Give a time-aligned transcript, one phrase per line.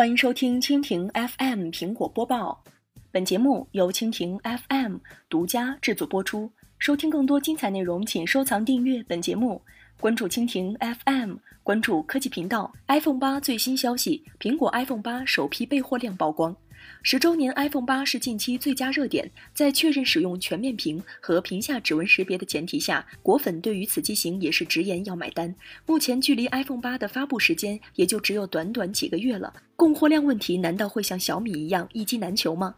[0.00, 2.64] 欢迎收听蜻蜓 FM 苹果播报，
[3.10, 4.96] 本节目由蜻蜓 FM
[5.28, 6.50] 独家制作播出。
[6.78, 9.60] 收听更多精彩内容，请收藏订阅本节目，
[10.00, 12.72] 关注蜻蜓 FM，关注科技频道。
[12.86, 16.56] iPhone 八最新消息：苹果 iPhone 八首批备货量曝光。
[17.02, 25.54] 十周年 iPhone 八是近期最佳热点，在确认使用全面屏和屏下指纹识别的前提下，果粉对于此机型也是直言要买单。
[25.86, 32.74] 目前距离 iPhone 八的发布时间也就只有短短几个月了，供货量问题难道会像小米一样一机难求吗？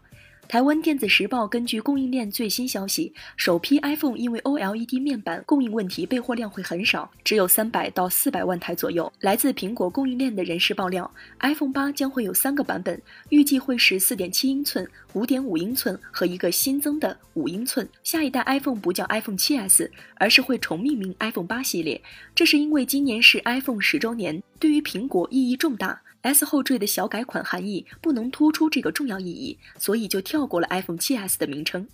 [0.52, 9.10] 台湾电子时报根据供应链最新消息，首批 iPhone 因为 OLED 面板供应问题，备货量会很少，只有三百到四百万台左右。
[9.20, 17.88] 来自苹果供应链的人士爆料，iPhone 八将会有三个版本，预计会是四点七英寸、五点五英寸和一个新增的五英寸。
[18.04, 21.98] 下一代 iPhone 不叫 iPhone 7s，而是会重命名 iPhone 八系列，
[22.34, 26.02] 这是因为今年是 iPhone 十周年，对于苹果意义重大。
[26.22, 31.86] S 后缀的小改款含义不能突出这个重要意义，所以就跳过了 iPhone 7s 的名称。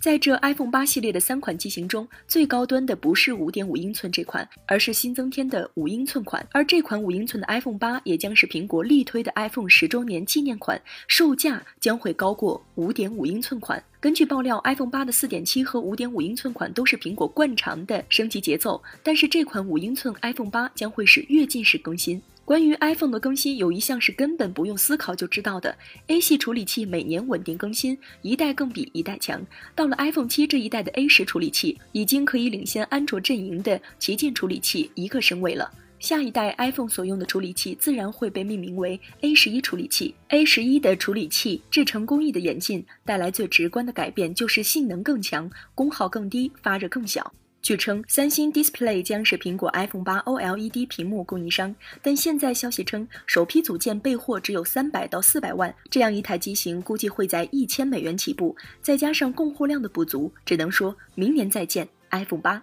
[0.00, 6.46] 在这 iPhone 八系列的三款机型中，最高端的不是五点五英寸这款，而是新增添的五英寸款。
[6.52, 13.84] 而这款五英寸的 iPhone 八也将是苹果力推的 iPhone 十周年纪念款，售价将会高过五点五英寸款。
[14.00, 22.22] 根据爆料，iPhone 八的四点七和五点五英寸款都是苹果惯常的升级节奏，但是这款五英寸 iPhone 八将会是跃进式更新。
[22.46, 25.76] 关于 iPhone 的更新，有一项是根本不用思考就知道的
[26.06, 29.38] ：A 系处理器每年稳定更新，一代更比一代强。
[29.74, 35.70] 到了 iPhone 七这一代的 A 十处理器，已经可以领先安卓阵营的旗舰处理器一个身位了。
[36.00, 40.14] 下一代 iPhone 所用的处理器自然会被命名为 A 十一处理器。
[40.28, 47.32] A 十一的处理器制程工艺的演进，带来最直观的改变就是性能更强，功耗更低，发热更小。
[47.62, 62.62] 据称，三星 Display 将是苹果 iPhone 八 OLED 屏幕供应商，但现在消息称，首批组件备货只有三百到四百万，这样一台机型估计会在一千美元起步，再加上供货量的不足，只能说明年再见 iPhone 八。